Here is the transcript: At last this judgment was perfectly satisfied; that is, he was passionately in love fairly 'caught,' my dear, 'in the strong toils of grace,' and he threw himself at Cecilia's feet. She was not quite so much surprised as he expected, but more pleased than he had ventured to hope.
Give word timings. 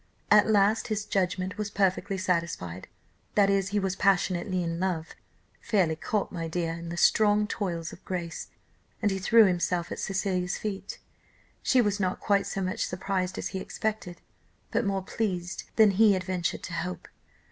At 0.31 0.47
last 0.49 0.89
this 0.89 1.05
judgment 1.05 1.59
was 1.59 1.69
perfectly 1.69 2.17
satisfied; 2.17 2.87
that 3.35 3.51
is, 3.51 3.67
he 3.69 3.79
was 3.79 3.95
passionately 3.95 4.63
in 4.63 4.79
love 4.79 5.09
fairly 5.61 5.95
'caught,' 5.95 6.31
my 6.31 6.47
dear, 6.47 6.73
'in 6.73 6.89
the 6.89 6.97
strong 6.97 7.45
toils 7.45 7.93
of 7.93 8.03
grace,' 8.03 8.47
and 8.99 9.11
he 9.11 9.19
threw 9.19 9.45
himself 9.45 9.91
at 9.91 9.99
Cecilia's 9.99 10.57
feet. 10.57 10.97
She 11.61 11.81
was 11.81 11.99
not 11.99 12.19
quite 12.19 12.47
so 12.47 12.63
much 12.63 12.83
surprised 12.87 13.37
as 13.37 13.49
he 13.49 13.59
expected, 13.59 14.21
but 14.71 14.85
more 14.87 15.03
pleased 15.03 15.65
than 15.75 15.91
he 15.91 16.13
had 16.13 16.23
ventured 16.23 16.63
to 16.63 16.73
hope. 16.73 17.07